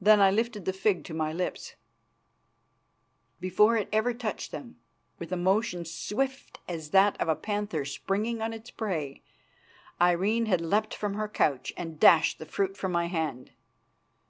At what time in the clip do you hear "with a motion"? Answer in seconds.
5.20-5.84